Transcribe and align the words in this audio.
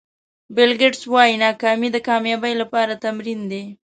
بیل 0.55 0.71
ګېټس 0.79 1.03
وایي 1.13 1.35
ناکامي 1.43 1.89
د 1.93 1.97
کامیابۍ 2.07 2.53
لپاره 2.61 2.99
تمرین 3.03 3.41
دی. 3.51 3.63